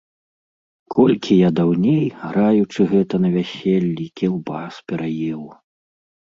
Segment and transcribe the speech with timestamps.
[0.95, 5.49] Колькі я даўней, граючы, гэта, на вяселлі, кілбас пераеў.